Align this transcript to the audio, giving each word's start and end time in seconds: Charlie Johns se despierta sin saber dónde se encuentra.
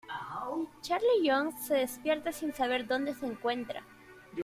Charlie 0.81 1.27
Johns 1.29 1.53
se 1.67 1.75
despierta 1.75 2.31
sin 2.31 2.55
saber 2.55 2.87
dónde 2.87 3.13
se 3.13 3.27
encuentra. 3.27 3.85